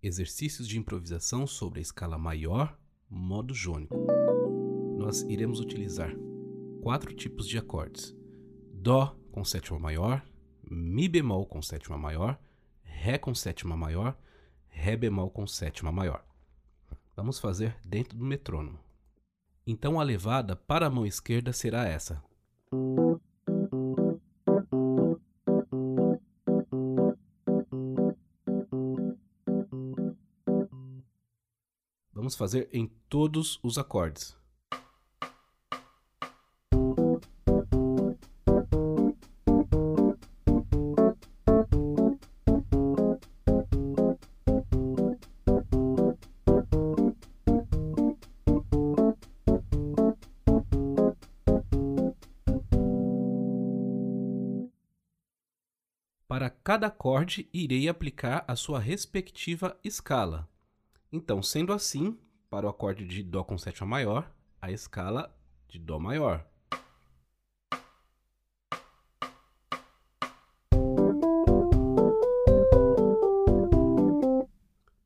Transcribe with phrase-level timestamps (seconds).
[0.00, 2.78] Exercícios de improvisação sobre a escala maior,
[3.10, 3.96] modo jônico.
[4.96, 6.14] Nós iremos utilizar
[6.80, 8.16] quatro tipos de acordes:
[8.72, 10.24] Dó com sétima maior,
[10.70, 12.38] Mi bemol com sétima maior,
[12.84, 14.16] Ré com sétima maior,
[14.68, 16.24] Ré bemol com sétima maior.
[17.16, 18.78] Vamos fazer dentro do metrônomo.
[19.66, 22.22] Então a levada para a mão esquerda será essa.
[32.18, 34.36] Vamos fazer em todos os acordes.
[56.26, 60.48] Para cada acorde, irei aplicar a sua respectiva escala.
[61.10, 62.18] Então, sendo assim,
[62.50, 65.34] para o acorde de Dó com sétima maior, a escala
[65.66, 66.46] de Dó maior.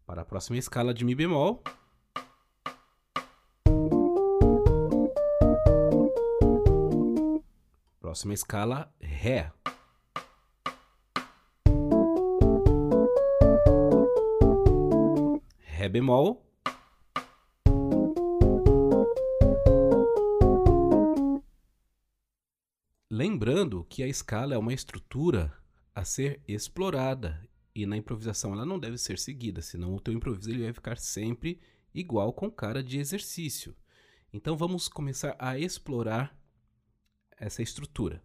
[0.04, 1.62] Para a próxima escala de Mi bemol.
[8.00, 9.52] Próxima escala, Ré.
[15.82, 16.40] Ré bemol.
[23.10, 25.52] Lembrando que a escala é uma estrutura
[25.92, 30.50] a ser explorada e na improvisação ela não deve ser seguida, senão o teu improviso
[30.50, 31.60] ele vai ficar sempre
[31.92, 33.74] igual com cara de exercício.
[34.32, 36.32] Então vamos começar a explorar
[37.36, 38.22] essa estrutura.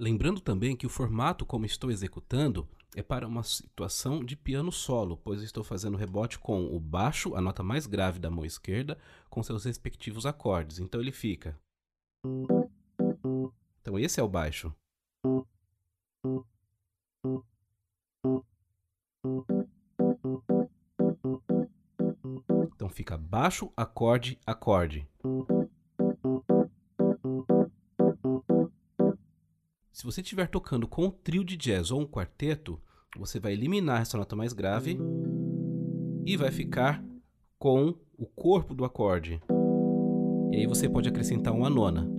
[0.00, 2.66] Lembrando também que o formato como estou executando
[2.96, 7.40] é para uma situação de piano solo, pois estou fazendo rebote com o baixo, a
[7.42, 8.96] nota mais grave da mão esquerda,
[9.28, 10.78] com seus respectivos acordes.
[10.78, 11.54] Então ele fica.
[13.82, 14.74] Então esse é o baixo.
[22.74, 25.06] Então fica baixo, acorde, acorde.
[30.00, 32.80] Se você estiver tocando com um trio de jazz ou um quarteto,
[33.18, 34.98] você vai eliminar essa nota mais grave
[36.24, 37.04] e vai ficar
[37.58, 39.42] com o corpo do acorde.
[40.50, 42.10] E aí você pode acrescentar uma nona.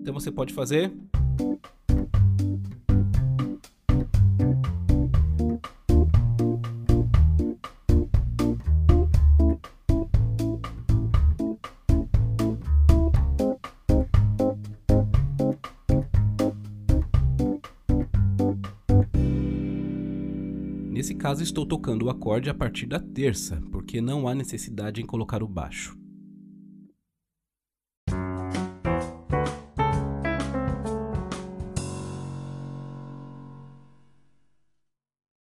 [0.00, 0.92] Então você pode fazer
[20.90, 25.06] Nesse caso, estou tocando o acorde a partir da terça, porque não há necessidade em
[25.06, 25.96] colocar o baixo.